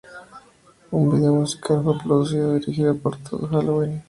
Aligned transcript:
Un 0.91 1.09
video 1.11 1.31
musical 1.35 1.83
fue 1.83 1.95
producido, 1.99 2.55
dirigido 2.55 2.97
por 2.97 3.17
Todd 3.17 3.53
Hallowell. 3.53 3.99